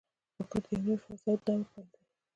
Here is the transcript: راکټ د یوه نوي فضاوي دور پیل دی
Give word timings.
راکټ 0.37 0.63
د 0.67 0.67
یوه 0.71 0.81
نوي 0.83 0.95
فضاوي 1.03 1.35
دور 1.45 1.61
پیل 1.71 1.85
دی 1.91 2.01